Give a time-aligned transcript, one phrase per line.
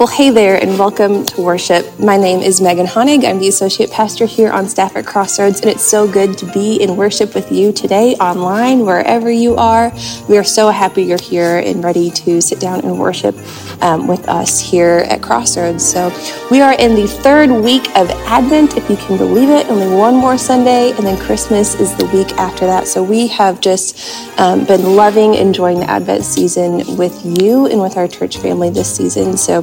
[0.00, 1.98] Well, hey there, and welcome to worship.
[1.98, 3.22] My name is Megan Honig.
[3.22, 6.76] I'm the associate pastor here on staff at Crossroads, and it's so good to be
[6.76, 9.92] in worship with you today, online, wherever you are.
[10.26, 13.36] We are so happy you're here and ready to sit down and worship
[13.82, 15.84] um, with us here at Crossroads.
[15.84, 16.12] So,
[16.50, 19.66] we are in the third week of Advent, if you can believe it.
[19.68, 22.86] Only one more Sunday, and then Christmas is the week after that.
[22.86, 27.96] So, we have just um, been loving enjoying the Advent season with you and with
[27.96, 29.36] our church family this season.
[29.36, 29.62] So,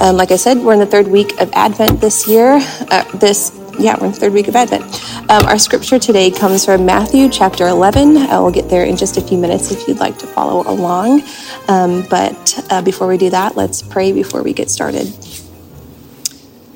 [0.00, 2.58] um, like I said, we're in the third week of Advent this year.
[2.90, 4.82] Uh, this, yeah, we're in the third week of Advent.
[5.30, 8.16] Um, our scripture today comes from Matthew chapter 11.
[8.16, 11.22] I will get there in just a few minutes if you'd like to follow along.
[11.68, 15.12] Um, but uh, before we do that, let's pray before we get started.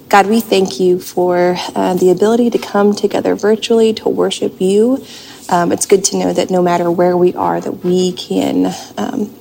[0.09, 5.04] God, we thank you for uh, the ability to come together virtually to worship you.
[5.48, 9.34] Um, it's good to know that no matter where we are, that we can um,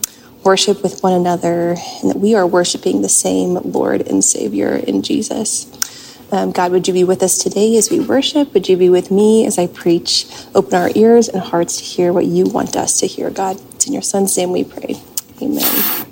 [0.43, 5.01] worship with one another and that we are worshiping the same Lord and Savior in
[5.01, 5.65] Jesus.
[6.31, 8.53] Um, God, would you be with us today as we worship?
[8.53, 10.25] Would you be with me as I preach?
[10.55, 13.61] Open our ears and hearts to hear what you want us to hear, God.
[13.75, 14.95] It's in your Son's name we pray.
[15.41, 16.05] Amen.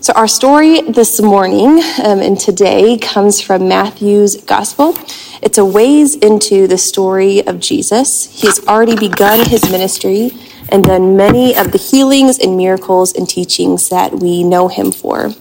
[0.00, 4.94] So, our story this morning um, and today comes from Matthew's Gospel.
[5.42, 8.40] It's a ways into the story of Jesus.
[8.40, 10.30] He has already begun his ministry
[10.68, 15.32] and done many of the healings and miracles and teachings that we know him for.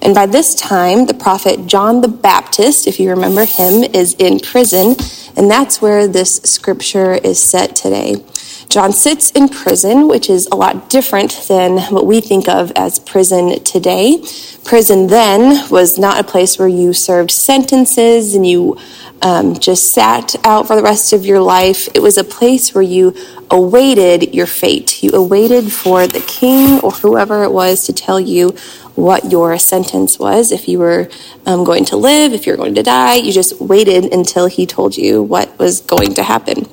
[0.00, 4.38] And by this time, the prophet John the Baptist, if you remember him, is in
[4.38, 4.96] prison,
[5.36, 8.24] and that's where this scripture is set today.
[8.68, 12.98] John sits in prison, which is a lot different than what we think of as
[12.98, 14.22] prison today.
[14.62, 18.76] Prison then was not a place where you served sentences and you
[19.22, 21.88] um, just sat out for the rest of your life.
[21.94, 23.14] It was a place where you
[23.50, 25.02] awaited your fate.
[25.02, 28.50] You awaited for the king or whoever it was to tell you
[28.94, 30.52] what your sentence was.
[30.52, 31.08] If you were
[31.46, 34.66] um, going to live, if you were going to die, you just waited until he
[34.66, 36.66] told you what was going to happen.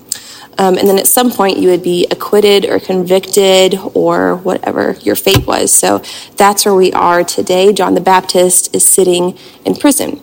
[0.57, 5.15] Um, and then at some point you would be acquitted or convicted or whatever your
[5.15, 5.73] fate was.
[5.73, 6.01] So
[6.37, 7.73] that's where we are today.
[7.73, 10.21] John the Baptist is sitting in prison.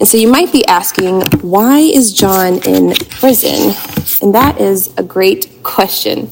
[0.00, 3.74] And so you might be asking, why is John in prison?
[4.22, 6.30] And that is a great question.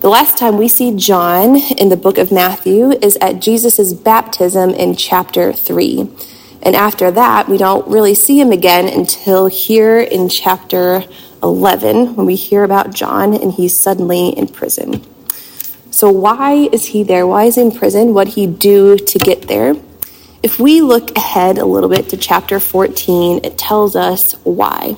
[0.00, 4.70] The last time we see John in the book of Matthew is at Jesus' baptism
[4.70, 6.08] in chapter 3.
[6.62, 11.04] And after that, we don't really see him again until here in chapter
[11.42, 15.04] 11 when we hear about John and he's suddenly in prison.
[15.90, 17.26] So, why is he there?
[17.26, 18.14] Why is he in prison?
[18.14, 19.74] What he do to get there?
[20.42, 24.96] If we look ahead a little bit to chapter 14, it tells us why.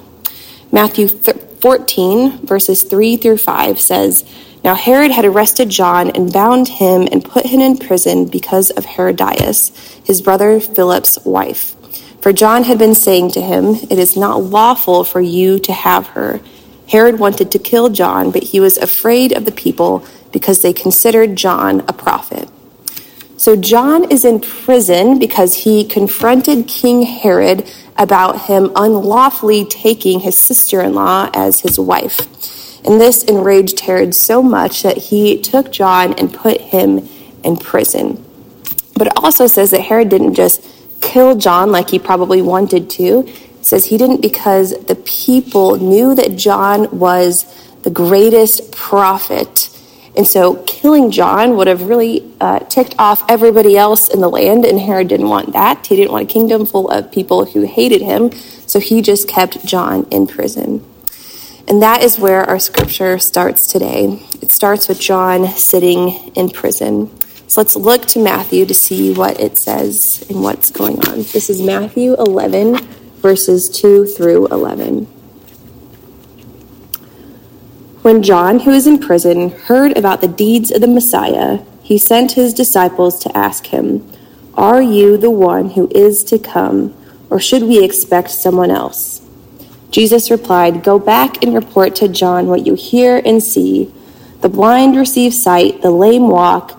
[0.71, 4.25] Matthew 14, verses 3 through 5 says,
[4.63, 8.85] Now Herod had arrested John and bound him and put him in prison because of
[8.85, 9.71] Herodias,
[10.05, 11.75] his brother Philip's wife.
[12.23, 16.07] For John had been saying to him, It is not lawful for you to have
[16.09, 16.41] her.
[16.89, 21.35] Herod wanted to kill John, but he was afraid of the people because they considered
[21.35, 22.49] John a prophet.
[23.37, 27.69] So John is in prison because he confronted King Herod
[27.99, 32.21] about him unlawfully taking his sister in law as his wife.
[32.87, 37.09] And this enraged Herod so much that he took John and put him
[37.43, 38.25] in prison.
[38.95, 40.65] But it also says that Herod didn't just
[41.13, 43.27] kill John like he probably wanted to.
[43.27, 47.45] It says he didn't because the people knew that John was
[47.83, 49.69] the greatest prophet.
[50.17, 54.65] And so killing John would have really uh, ticked off everybody else in the land,
[54.65, 55.87] and Herod didn't want that.
[55.87, 58.33] He didn't want a kingdom full of people who hated him,
[58.67, 60.85] so he just kept John in prison.
[61.69, 64.21] And that is where our scripture starts today.
[64.43, 67.11] It starts with John sitting in prison.
[67.53, 71.17] So let's look to Matthew to see what it says and what's going on.
[71.17, 72.79] This is Matthew 11,
[73.21, 75.05] verses 2 through 11.
[78.01, 82.33] When John, who is in prison, heard about the deeds of the Messiah, he sent
[82.33, 84.11] his disciples to ask him,
[84.55, 86.97] Are you the one who is to come,
[87.29, 89.21] or should we expect someone else?
[89.91, 93.93] Jesus replied, Go back and report to John what you hear and see.
[94.41, 96.79] The blind receive sight, the lame walk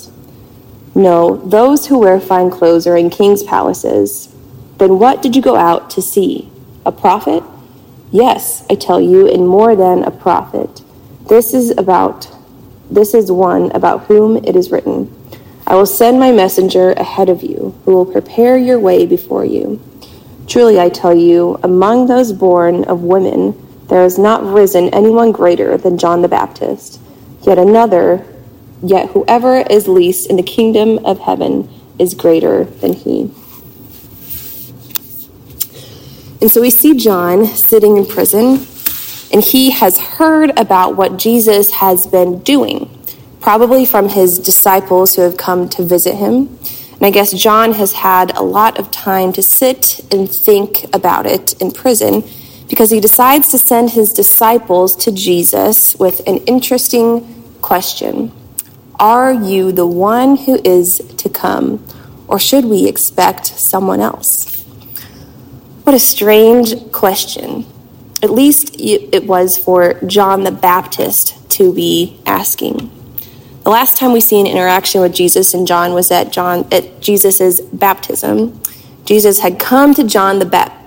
[0.93, 4.33] No, those who wear fine clothes are in king's palaces.
[4.77, 6.51] Then what did you go out to see?
[6.85, 7.43] A prophet?
[8.11, 10.81] Yes, I tell you, and more than a prophet.
[11.27, 12.29] This is about
[12.91, 15.09] this is one about whom it is written,
[15.65, 19.79] I will send my messenger ahead of you, who will prepare your way before you.
[20.45, 23.55] Truly I tell you, among those born of women,
[23.87, 26.99] there has not risen anyone greater than John the Baptist.
[27.43, 28.25] Yet another,
[28.83, 31.69] yet whoever is least in the kingdom of heaven
[31.99, 33.31] is greater than he.
[36.41, 38.65] And so we see John sitting in prison,
[39.31, 42.89] and he has heard about what Jesus has been doing,
[43.39, 46.47] probably from his disciples who have come to visit him.
[46.93, 51.27] And I guess John has had a lot of time to sit and think about
[51.27, 52.23] it in prison
[52.67, 58.31] because he decides to send his disciples to Jesus with an interesting question
[59.01, 61.83] Are you the one who is to come,
[62.27, 64.61] or should we expect someone else?
[65.83, 67.65] What a strange question.
[68.21, 72.91] At least it was for John the Baptist to be asking.
[73.63, 77.01] The last time we see an interaction with Jesus and John was at John at
[77.01, 78.61] Jesus's baptism.
[79.05, 80.77] Jesus had come to John the ba-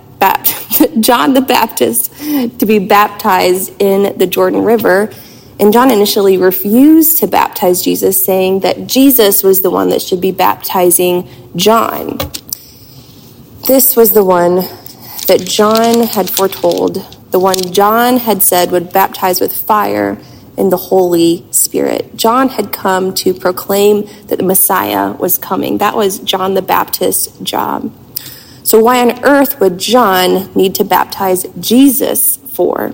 [1.01, 5.11] John the Baptist to be baptized in the Jordan River,
[5.59, 10.21] and John initially refused to baptize Jesus, saying that Jesus was the one that should
[10.21, 12.17] be baptizing John.
[13.67, 14.55] This was the one
[15.27, 16.95] that John had foretold,
[17.31, 20.21] the one John had said would baptize with fire
[20.57, 22.15] in the Holy Spirit.
[22.15, 25.79] John had come to proclaim that the Messiah was coming.
[25.79, 27.93] That was John the Baptist's job.
[28.63, 32.93] So, why on earth would John need to baptize Jesus for?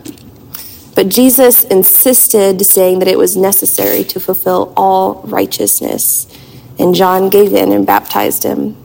[1.01, 6.27] But Jesus insisted, saying that it was necessary to fulfill all righteousness.
[6.77, 8.77] And John gave in and baptized him.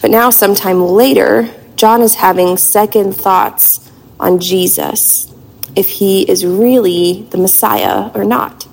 [0.00, 5.30] But now, sometime later, John is having second thoughts on Jesus,
[5.76, 8.66] if he is really the Messiah or not.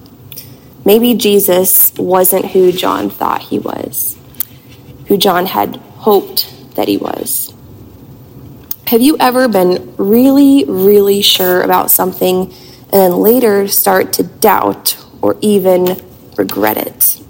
[0.86, 4.18] Maybe Jesus wasn't who John thought he was,
[5.08, 7.41] who John had hoped that he was.
[8.92, 14.98] Have you ever been really, really sure about something and then later start to doubt
[15.22, 15.96] or even
[16.36, 17.22] regret it?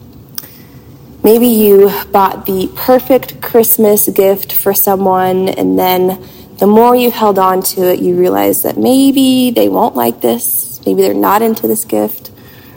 [1.24, 6.28] Maybe you bought the perfect Christmas gift for someone, and then
[6.58, 10.84] the more you held on to it, you realized that maybe they won't like this.
[10.84, 12.32] Maybe they're not into this gift.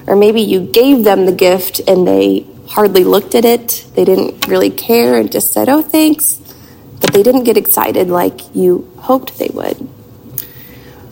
[0.07, 3.87] Or maybe you gave them the gift and they hardly looked at it.
[3.95, 6.39] They didn't really care and just said, oh, thanks.
[7.05, 9.87] But they didn't get excited like you hoped they would.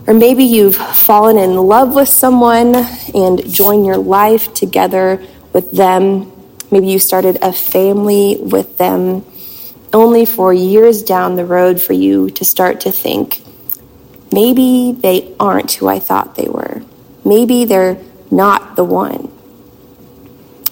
[0.06, 2.74] Or maybe you've fallen in love with someone
[3.14, 5.22] and joined your life together
[5.52, 6.32] with them
[6.72, 9.26] Maybe you started a family with them
[9.92, 13.42] only for years down the road for you to start to think,
[14.32, 16.80] maybe they aren't who I thought they were.
[17.26, 19.30] Maybe they're not the one.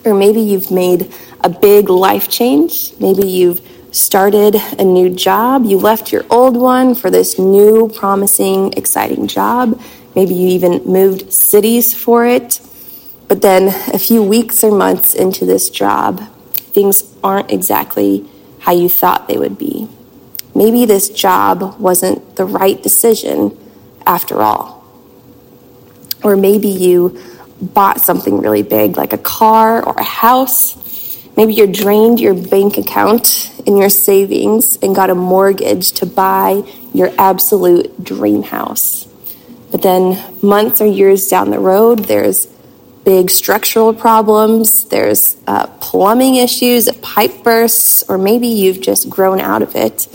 [0.02, 1.12] Or maybe you've made
[1.44, 2.94] a big life change.
[2.98, 3.60] Maybe you've
[3.92, 5.64] started a new job.
[5.64, 9.80] You left your old one for this new, promising, exciting job.
[10.14, 12.60] Maybe you even moved cities for it.
[13.28, 16.20] But then a few weeks or months into this job,
[16.52, 18.28] things aren't exactly
[18.60, 19.88] how you thought they would be.
[20.54, 23.56] Maybe this job wasn't the right decision
[24.06, 24.84] after all.
[26.22, 27.18] Or maybe you
[27.62, 30.76] bought something really big, like a car or a house.
[31.36, 36.62] Maybe you drained your bank account your savings and got a mortgage to buy
[36.94, 39.06] your absolute dream house.
[39.70, 42.46] But then months or years down the road, there's
[43.04, 49.40] big structural problems, there's uh, plumbing issues, a pipe bursts, or maybe you've just grown
[49.40, 50.06] out of it.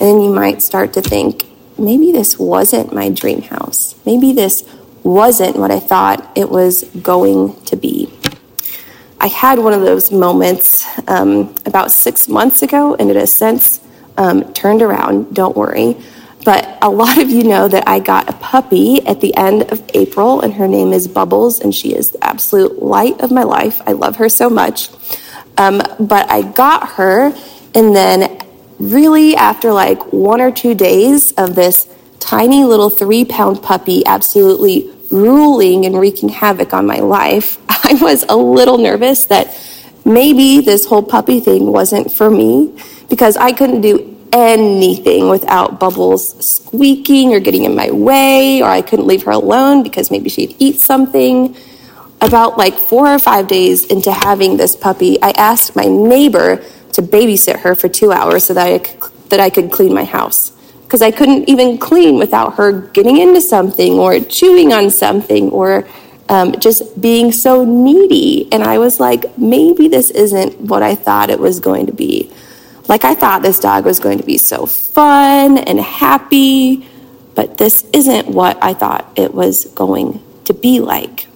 [0.00, 1.44] And then you might start to think,
[1.78, 3.94] maybe this wasn't my dream house.
[4.04, 4.64] Maybe this
[5.02, 8.12] wasn't what I thought it was going to be.
[9.22, 13.80] I had one of those moments um, about six months ago, and it has since
[14.16, 15.32] um, turned around.
[15.32, 15.96] Don't worry.
[16.44, 19.80] But a lot of you know that I got a puppy at the end of
[19.94, 23.80] April, and her name is Bubbles, and she is the absolute light of my life.
[23.86, 24.88] I love her so much.
[25.56, 27.32] Um, but I got her,
[27.76, 28.44] and then
[28.80, 31.88] really after like one or two days of this
[32.18, 38.24] tiny little three pound puppy absolutely ruling and wreaking havoc on my life, I was
[38.28, 39.56] a little nervous that
[40.04, 42.76] maybe this whole puppy thing wasn't for me
[43.08, 48.80] because I couldn't do anything without Bubbles squeaking or getting in my way, or I
[48.82, 51.56] couldn't leave her alone because maybe she'd eat something.
[52.20, 57.02] About like four or five days into having this puppy, I asked my neighbor to
[57.02, 60.52] babysit her for two hours so that I could, that I could clean my house.
[60.92, 65.88] Because I couldn't even clean without her getting into something or chewing on something or
[66.28, 68.52] um, just being so needy.
[68.52, 72.30] And I was like, maybe this isn't what I thought it was going to be.
[72.88, 76.86] Like, I thought this dog was going to be so fun and happy,
[77.34, 81.26] but this isn't what I thought it was going to be like.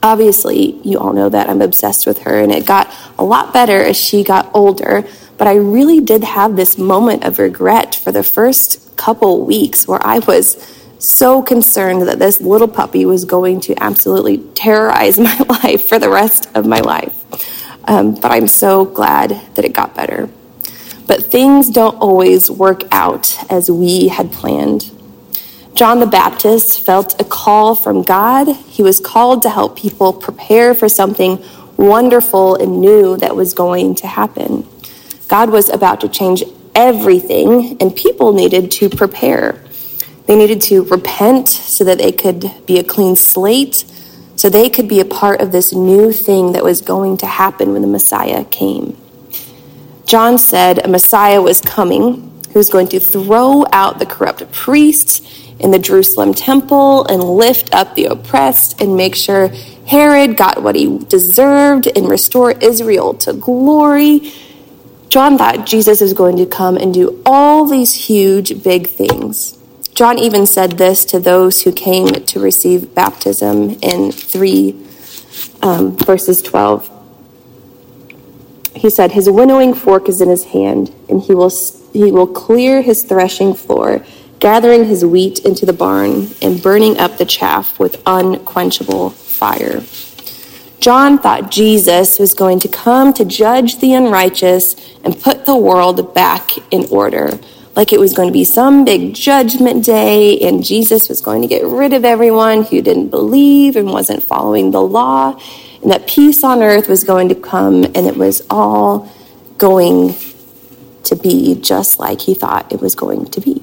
[0.00, 3.82] Obviously, you all know that I'm obsessed with her, and it got a lot better
[3.82, 5.08] as she got older.
[5.36, 10.04] But I really did have this moment of regret for the first couple weeks where
[10.06, 10.56] I was
[10.98, 16.08] so concerned that this little puppy was going to absolutely terrorize my life for the
[16.08, 17.20] rest of my life.
[17.86, 20.30] Um, but I'm so glad that it got better.
[21.06, 24.90] But things don't always work out as we had planned.
[25.74, 28.54] John the Baptist felt a call from God.
[28.68, 31.44] He was called to help people prepare for something
[31.76, 34.66] wonderful and new that was going to happen.
[35.28, 36.42] God was about to change
[36.74, 39.62] everything, and people needed to prepare.
[40.26, 43.84] They needed to repent so that they could be a clean slate,
[44.36, 47.72] so they could be a part of this new thing that was going to happen
[47.72, 48.96] when the Messiah came.
[50.06, 55.20] John said a Messiah was coming who was going to throw out the corrupt priests
[55.58, 59.48] in the Jerusalem temple and lift up the oppressed and make sure
[59.86, 64.32] Herod got what he deserved and restore Israel to glory.
[65.08, 69.58] John thought Jesus is going to come and do all these huge, big things.
[69.94, 74.86] John even said this to those who came to receive baptism in 3
[75.62, 76.90] um, verses 12.
[78.74, 81.52] He said, His winnowing fork is in his hand, and he will,
[81.92, 84.04] he will clear his threshing floor
[84.44, 89.80] gathering his wheat into the barn and burning up the chaff with unquenchable fire.
[90.84, 96.12] John thought Jesus was going to come to judge the unrighteous and put the world
[96.12, 97.40] back in order.
[97.74, 101.48] Like it was going to be some big judgment day, and Jesus was going to
[101.48, 105.40] get rid of everyone who didn't believe and wasn't following the law,
[105.80, 109.10] and that peace on earth was going to come, and it was all
[109.56, 110.14] going
[111.04, 113.62] to be just like he thought it was going to be.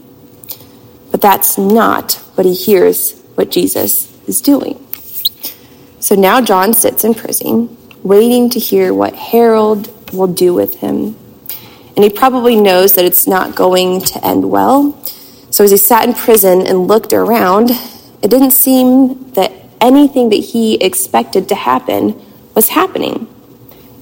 [1.12, 4.84] But that's not what he hears what Jesus is doing.
[6.02, 11.16] So now John sits in prison, waiting to hear what Herod will do with him.
[11.96, 15.00] And he probably knows that it's not going to end well.
[15.52, 17.70] So as he sat in prison and looked around,
[18.24, 22.20] it didn't seem that anything that he expected to happen
[22.56, 23.28] was happening.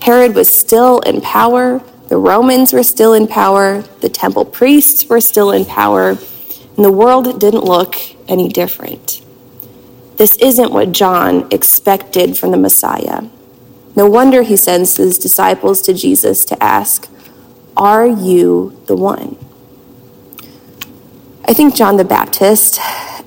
[0.01, 5.19] Herod was still in power, the Romans were still in power, the temple priests were
[5.19, 7.97] still in power, and the world didn't look
[8.29, 9.21] any different.
[10.19, 13.23] This isn't what John expected from the Messiah.
[13.95, 17.09] No wonder he sends his disciples to Jesus to ask,
[17.77, 19.37] Are you the one?
[21.45, 22.79] I think John the Baptist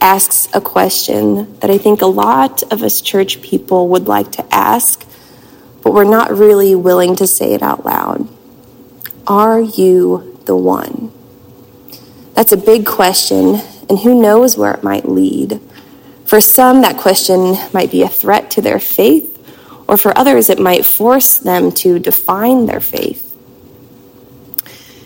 [0.02, 4.44] asks a question that I think a lot of us church people would like to
[4.54, 5.06] ask,
[5.82, 8.28] but we're not really willing to say it out loud.
[9.26, 11.10] Are you the one?
[12.34, 15.58] That's a big question, and who knows where it might lead.
[16.32, 19.28] For some, that question might be a threat to their faith,
[19.86, 23.36] or for others, it might force them to define their faith.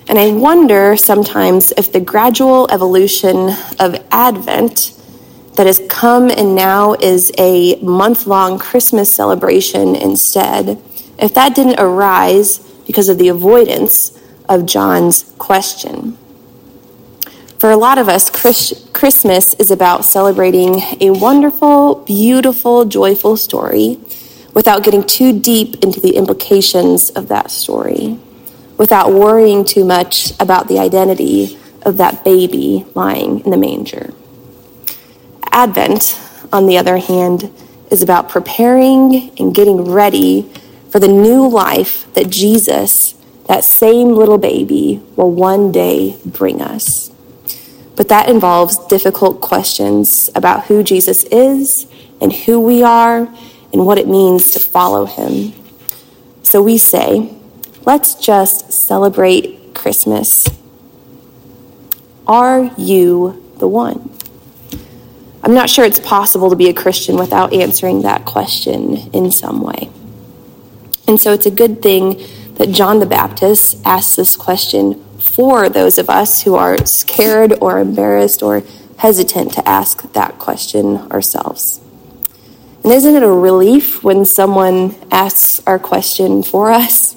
[0.08, 4.94] And I wonder sometimes if the gradual evolution of Advent
[5.56, 10.80] that has come and now is a month long Christmas celebration instead,
[11.18, 14.16] if that didn't arise because of the avoidance
[14.48, 16.16] of John's question.
[17.66, 18.30] For a lot of us,
[18.92, 23.98] Christmas is about celebrating a wonderful, beautiful, joyful story
[24.54, 28.20] without getting too deep into the implications of that story,
[28.78, 34.14] without worrying too much about the identity of that baby lying in the manger.
[35.50, 36.20] Advent,
[36.52, 37.52] on the other hand,
[37.90, 40.48] is about preparing and getting ready
[40.90, 43.14] for the new life that Jesus,
[43.48, 47.10] that same little baby, will one day bring us.
[47.96, 51.86] But that involves difficult questions about who Jesus is
[52.20, 53.28] and who we are
[53.72, 55.54] and what it means to follow him.
[56.42, 57.34] So we say,
[57.84, 60.46] let's just celebrate Christmas.
[62.26, 64.10] Are you the one?
[65.42, 69.62] I'm not sure it's possible to be a Christian without answering that question in some
[69.62, 69.90] way.
[71.06, 72.20] And so it's a good thing
[72.54, 77.78] that John the Baptist asks this question for those of us who are scared or
[77.78, 78.62] embarrassed or
[78.98, 81.80] hesitant to ask that question ourselves.
[82.82, 87.16] And isn't it a relief when someone asks our question for us?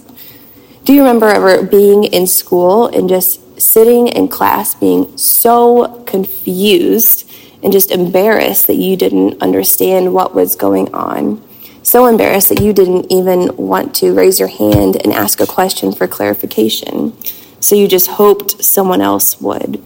[0.83, 7.29] Do you remember ever being in school and just sitting in class being so confused
[7.61, 11.43] and just embarrassed that you didn't understand what was going on.
[11.83, 15.91] So embarrassed that you didn't even want to raise your hand and ask a question
[15.91, 17.13] for clarification.
[17.59, 19.83] So you just hoped someone else would.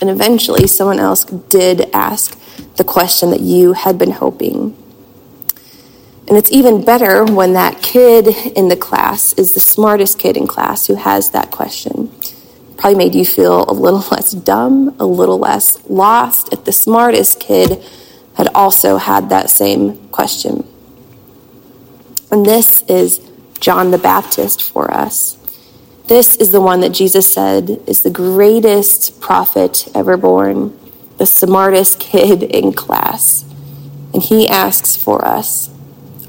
[0.00, 2.38] And eventually, someone else did ask
[2.76, 4.76] the question that you had been hoping.
[6.26, 10.46] And it's even better when that kid in the class is the smartest kid in
[10.46, 12.10] class who has that question.
[12.76, 17.40] Probably made you feel a little less dumb, a little less lost if the smartest
[17.40, 17.82] kid
[18.34, 20.66] had also had that same question.
[22.30, 23.20] And this is
[23.60, 25.38] John the Baptist for us.
[26.06, 30.78] This is the one that Jesus said is the greatest prophet ever born,
[31.16, 33.44] the smartest kid in class.
[34.12, 35.70] And he asks for us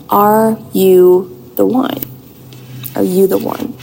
[0.09, 1.99] Are you the one?
[2.95, 3.77] Are you the one?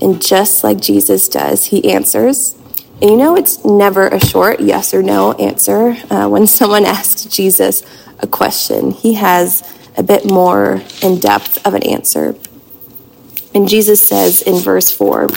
[0.00, 2.54] And just like Jesus does, he answers.
[3.02, 5.96] And you know, it's never a short yes or no answer.
[6.10, 7.82] Uh, when someone asks Jesus
[8.20, 12.34] a question, he has a bit more in depth of an answer.
[13.56, 15.28] And Jesus says in verse 4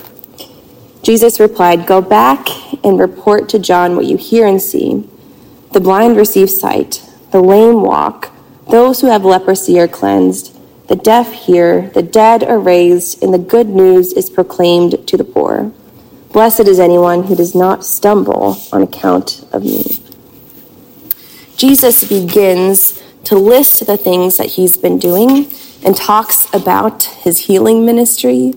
[1.02, 2.50] Jesus replied, Go back
[2.84, 5.08] and report to John what you hear and see.
[5.72, 8.34] The blind receive sight, the lame walk,
[8.70, 10.54] those who have leprosy are cleansed,
[10.90, 15.24] the deaf hear, the dead are raised, and the good news is proclaimed to the
[15.24, 15.72] poor.
[16.34, 20.02] Blessed is anyone who does not stumble on account of me.
[21.56, 25.50] Jesus begins to list the things that he's been doing
[25.84, 28.54] and talks about his healing ministry.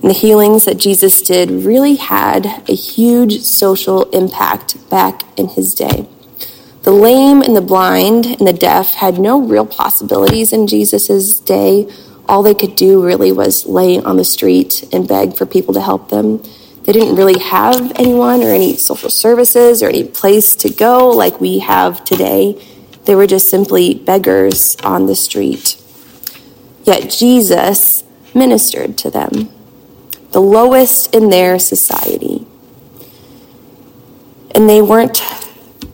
[0.00, 5.74] And the healings that Jesus did really had a huge social impact back in his
[5.74, 6.08] day.
[6.82, 11.92] The lame and the blind and the deaf had no real possibilities in Jesus' day.
[12.28, 15.80] All they could do really was lay on the street and beg for people to
[15.80, 16.42] help them.
[16.84, 21.40] They didn't really have anyone or any social services or any place to go like
[21.40, 22.64] we have today.
[23.04, 25.77] They were just simply beggars on the street.
[26.88, 29.50] Yet Jesus ministered to them,
[30.30, 32.46] the lowest in their society.
[34.54, 35.20] And they weren't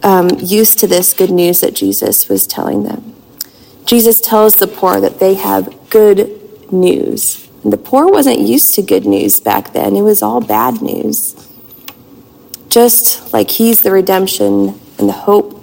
[0.04, 3.12] um, used to this good news that Jesus was telling them.
[3.86, 6.40] Jesus tells the poor that they have good
[6.72, 7.48] news.
[7.64, 11.34] And the poor wasn't used to good news back then, it was all bad news.
[12.68, 15.53] Just like He's the redemption and the hope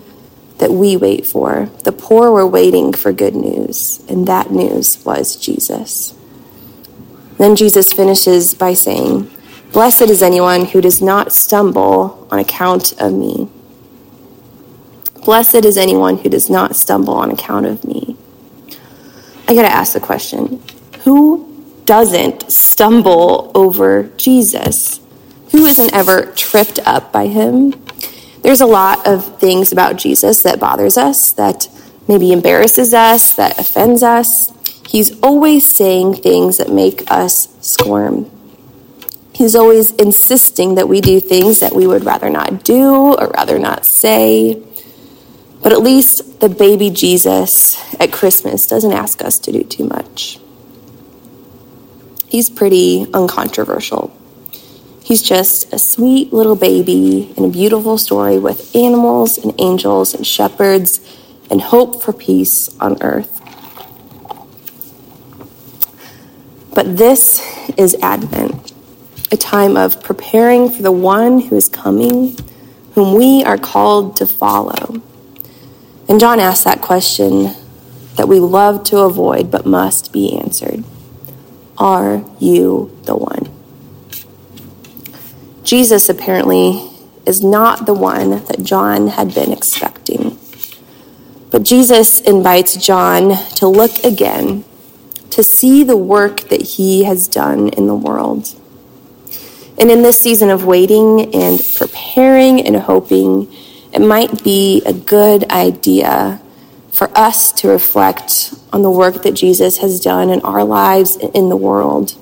[0.61, 1.69] that we wait for.
[1.83, 6.13] The poor were waiting for good news, and that news was Jesus.
[7.37, 9.29] Then Jesus finishes by saying,
[9.73, 13.49] Blessed is anyone who does not stumble on account of me.
[15.25, 18.15] Blessed is anyone who does not stumble on account of me.
[19.47, 20.61] I got to ask the question
[21.03, 21.51] who
[21.85, 24.99] doesn't stumble over Jesus?
[25.51, 27.73] Who isn't ever tripped up by him?
[28.41, 31.67] There's a lot of things about Jesus that bothers us, that
[32.07, 34.51] maybe embarrasses us, that offends us.
[34.87, 38.29] He's always saying things that make us squirm.
[39.33, 43.57] He's always insisting that we do things that we would rather not do or rather
[43.57, 44.61] not say.
[45.63, 50.39] But at least the baby Jesus at Christmas doesn't ask us to do too much.
[52.27, 54.15] He's pretty uncontroversial.
[55.11, 60.25] He's just a sweet little baby in a beautiful story with animals and angels and
[60.25, 61.01] shepherds
[61.49, 63.41] and hope for peace on earth.
[66.73, 67.45] But this
[67.75, 68.71] is Advent,
[69.33, 72.37] a time of preparing for the one who is coming,
[72.93, 75.01] whom we are called to follow.
[76.07, 77.53] And John asks that question
[78.15, 80.85] that we love to avoid but must be answered
[81.77, 83.50] Are you the one?
[85.63, 86.89] Jesus apparently
[87.25, 90.39] is not the one that John had been expecting.
[91.51, 94.63] But Jesus invites John to look again,
[95.29, 98.55] to see the work that he has done in the world.
[99.77, 103.51] And in this season of waiting and preparing and hoping,
[103.93, 106.41] it might be a good idea
[106.91, 111.49] for us to reflect on the work that Jesus has done in our lives in
[111.49, 112.15] the world,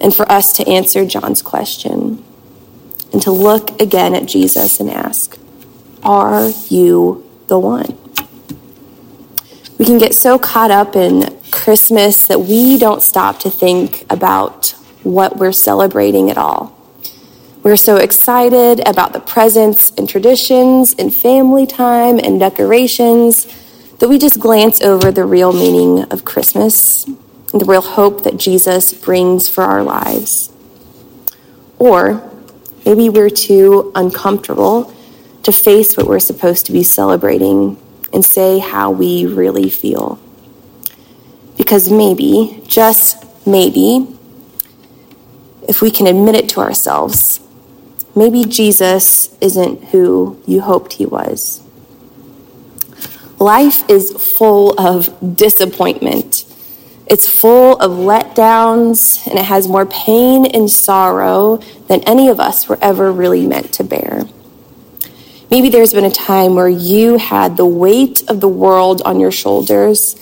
[0.00, 2.23] and for us to answer John's question
[3.14, 5.38] and to look again at Jesus and ask,
[6.02, 7.96] Are you the one?
[9.78, 14.70] We can get so caught up in Christmas that we don't stop to think about
[15.04, 16.76] what we're celebrating at all.
[17.62, 23.46] We're so excited about the presents and traditions and family time and decorations
[24.00, 28.38] that we just glance over the real meaning of Christmas and the real hope that
[28.38, 30.50] Jesus brings for our lives.
[31.78, 32.33] Or
[32.84, 34.92] maybe we're too uncomfortable
[35.42, 37.76] to face what we're supposed to be celebrating
[38.12, 40.18] and say how we really feel.
[41.56, 44.06] Because maybe, just maybe,
[45.68, 47.40] if we can admit it to ourselves,
[48.14, 51.62] maybe Jesus isn't who you hoped he was.
[53.38, 56.44] Life is full of disappointment.
[57.06, 62.68] It's full of letdowns, and it has more pain and sorrow than any of us
[62.68, 64.24] were ever really meant to bear.
[65.50, 69.30] Maybe there's been a time where you had the weight of the world on your
[69.30, 70.16] shoulders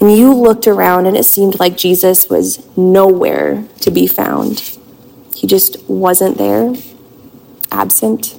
[0.00, 4.78] and you looked around and it seemed like Jesus was nowhere to be found.
[5.34, 6.74] He just wasn't there,
[7.72, 8.38] absent.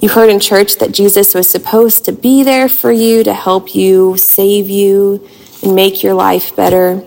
[0.00, 3.74] You heard in church that Jesus was supposed to be there for you to help
[3.74, 5.28] you, save you,
[5.62, 7.04] and make your life better.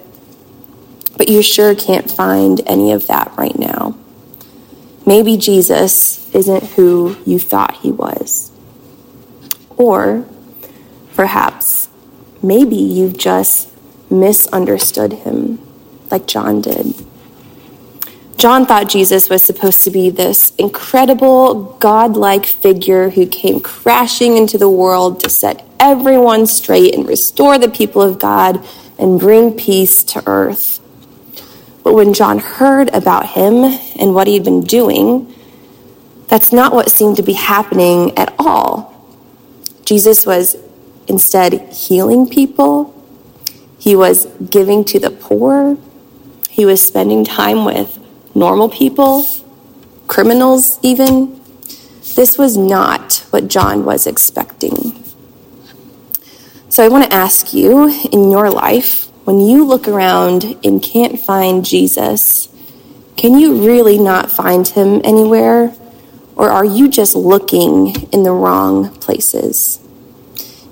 [1.18, 3.98] But you sure can't find any of that right now.
[5.06, 8.52] Maybe Jesus isn't who you thought he was.
[9.78, 10.26] Or
[11.16, 11.90] perhaps
[12.42, 13.72] maybe you've just
[14.10, 15.60] misunderstood him,
[16.10, 16.94] like John did.
[18.38, 24.58] John thought Jesus was supposed to be this incredible, godlike figure who came crashing into
[24.58, 28.66] the world to set everyone straight and restore the people of God
[28.98, 30.80] and bring peace to earth.
[31.84, 33.66] But when John heard about him
[34.00, 35.36] and what he'd been doing,
[36.30, 38.94] that's not what seemed to be happening at all.
[39.84, 40.56] Jesus was
[41.10, 42.90] instead healing people,
[43.78, 45.78] he was giving to the poor,
[46.50, 48.00] he was spending time with
[48.34, 49.26] normal people,
[50.08, 51.42] criminals, even.
[52.16, 55.03] This was not what John was expecting.
[56.74, 61.20] So I want to ask you in your life, when you look around and can't
[61.20, 62.50] find Jesus,
[63.16, 65.76] can you really not find him anywhere?
[66.36, 69.88] Or are you just looking in the wrong places?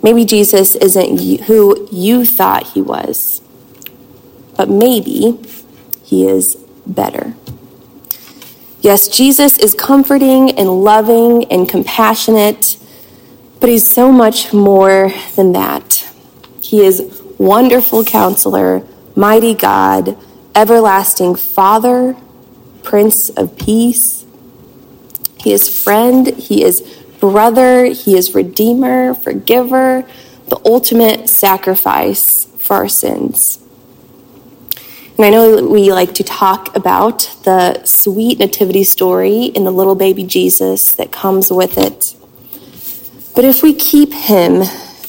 [0.01, 3.41] Maybe Jesus isn't who you thought he was,
[4.57, 5.39] but maybe
[6.03, 6.55] he is
[6.87, 7.35] better.
[8.81, 12.79] Yes, Jesus is comforting and loving and compassionate,
[13.61, 16.09] but he's so much more than that.
[16.61, 20.17] He is wonderful counselor, mighty God,
[20.55, 22.17] everlasting Father,
[22.83, 24.25] Prince of Peace.
[25.39, 26.81] He is friend, he is
[27.19, 30.05] brother, he is redeemer, forgiver,
[30.49, 33.59] the ultimate sacrifice for our sins.
[35.17, 39.93] And I know we like to talk about the sweet nativity story in the little
[39.93, 42.15] baby Jesus that comes with it.
[43.35, 44.61] But if we keep him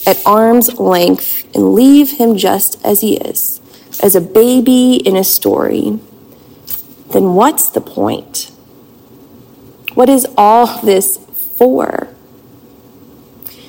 [0.06, 3.61] at arm's length and leave him just as he is,
[4.02, 6.00] as a baby in a story,
[7.12, 8.50] then what's the point?
[9.94, 11.18] What is all this
[11.56, 12.08] for?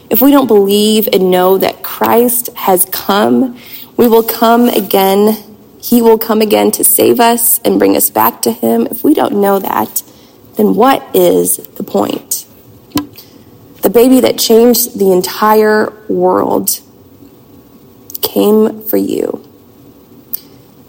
[0.09, 3.59] If we don't believe and know that Christ has come,
[3.97, 5.37] we will come again.
[5.81, 8.87] He will come again to save us and bring us back to Him.
[8.87, 10.03] If we don't know that,
[10.55, 12.32] then what is the point?
[13.83, 16.79] The baby that changed the entire world
[18.21, 19.45] came for you.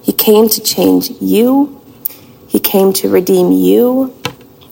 [0.00, 1.80] He came to change you.
[2.46, 4.14] He came to redeem you.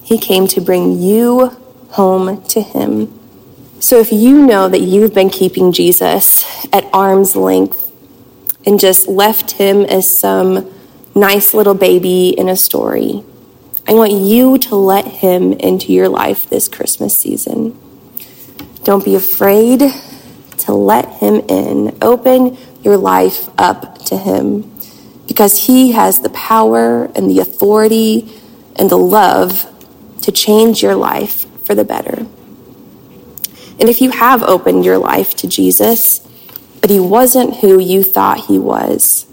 [0.05, 1.49] He came to bring you
[1.91, 3.19] home to Him.
[3.81, 7.91] So if you know that you've been keeping Jesus at arm's length
[8.65, 10.73] and just left Him as some
[11.13, 13.25] nice little baby in a story,
[13.89, 17.77] I want you to let Him into your life this Christmas season.
[18.85, 19.81] Don't be afraid
[20.59, 21.97] to let Him in.
[22.03, 24.71] Open your life up to Him
[25.27, 28.41] because He has the power and the authority
[28.77, 29.69] and the love
[30.23, 32.27] to change your life for the better.
[33.81, 36.19] And if you have opened your life to Jesus,
[36.81, 39.27] but He wasn't who you thought He was,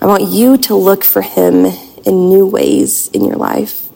[0.00, 1.66] I want you to look for Him
[2.04, 3.88] in new ways in your life.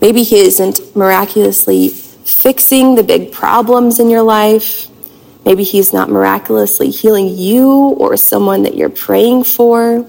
[0.00, 1.88] Maybe He isn't miraculously
[2.32, 4.86] fixing the big problems in your life.
[5.44, 10.06] Maybe He's not miraculously healing you or someone that you're praying for.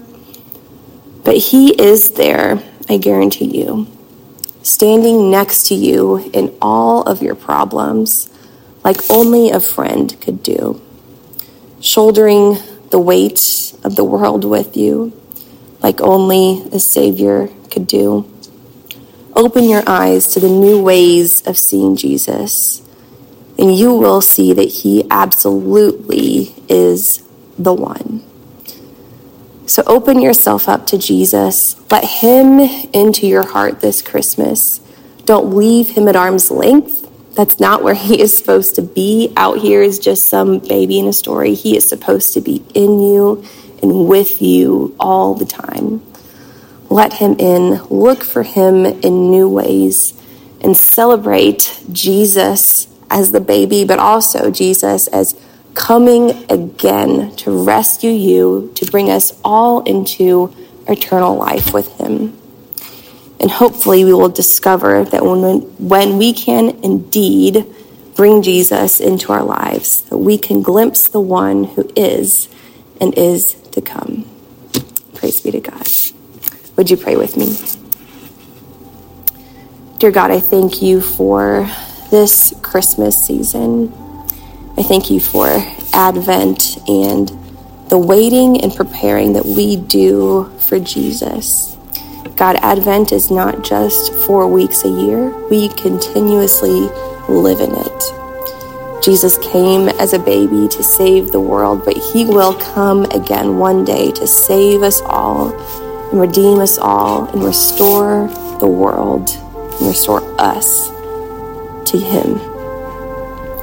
[1.24, 3.86] But He is there, I guarantee you,
[4.62, 8.28] standing next to you in all of your problems,
[8.84, 10.80] like only a friend could do,
[11.80, 12.58] shouldering
[12.90, 15.12] the weight of the world with you,
[15.82, 18.31] like only a Savior could do.
[19.34, 22.82] Open your eyes to the new ways of seeing Jesus,
[23.58, 27.22] and you will see that He absolutely is
[27.58, 28.24] the one.
[29.66, 31.80] So open yourself up to Jesus.
[31.90, 32.60] Let him
[32.92, 34.80] into your heart this Christmas.
[35.24, 37.08] Don't leave him at arm's length.
[37.34, 39.32] That's not where he is supposed to be.
[39.36, 41.54] Out here is just some baby in a story.
[41.54, 43.44] He is supposed to be in you
[43.82, 46.02] and with you all the time.
[46.92, 47.82] Let him in.
[47.84, 50.12] Look for him in new ways
[50.60, 55.34] and celebrate Jesus as the baby, but also Jesus as
[55.72, 60.54] coming again to rescue you, to bring us all into
[60.86, 62.36] eternal life with him.
[63.40, 67.64] And hopefully, we will discover that when, when we can indeed
[68.14, 72.50] bring Jesus into our lives, that we can glimpse the one who is
[73.00, 74.26] and is to come.
[75.14, 75.88] Praise be to God.
[76.82, 77.46] Would you pray with me?
[80.00, 81.70] Dear God, I thank you for
[82.10, 83.92] this Christmas season.
[84.76, 85.46] I thank you for
[85.94, 87.28] Advent and
[87.88, 91.76] the waiting and preparing that we do for Jesus.
[92.34, 96.90] God, Advent is not just four weeks a year, we continuously
[97.28, 99.04] live in it.
[99.04, 103.84] Jesus came as a baby to save the world, but he will come again one
[103.84, 105.52] day to save us all
[106.12, 108.28] and redeem us all and restore
[108.60, 110.88] the world and restore us
[111.90, 112.34] to him.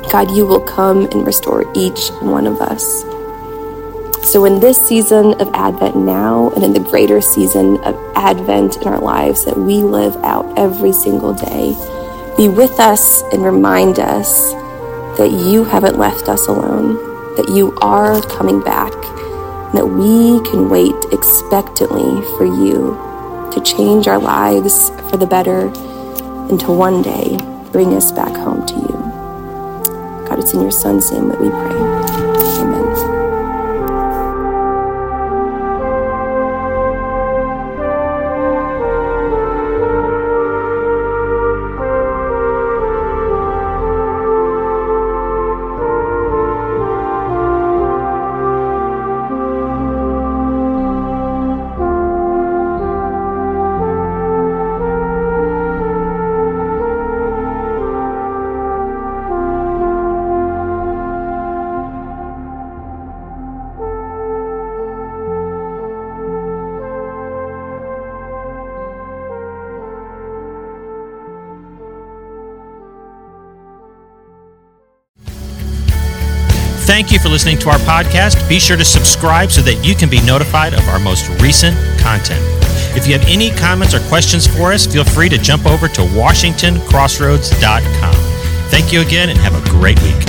[0.10, 3.04] God, you will come and restore each one of us.
[4.24, 8.88] So, in this season of Advent now, and in the greater season of Advent in
[8.88, 11.76] our lives that we live out every single day,
[12.36, 14.54] be with us and remind us
[15.18, 16.96] that you haven't left us alone,
[17.36, 18.94] that you are coming back,
[19.74, 22.98] that we can wait expectantly for you
[23.54, 25.68] to change our lives for the better
[26.50, 27.38] and to one day
[27.72, 30.28] bring us back home to you.
[30.28, 31.99] God, it's in your Son's name that we pray.
[77.40, 78.36] Listening to our podcast.
[78.50, 82.42] Be sure to subscribe so that you can be notified of our most recent content.
[82.98, 86.02] If you have any comments or questions for us, feel free to jump over to
[86.02, 88.16] WashingtonCrossroads.com.
[88.70, 90.29] Thank you again and have a great week.